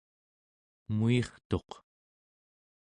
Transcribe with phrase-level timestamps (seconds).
[0.97, 1.69] muirtuq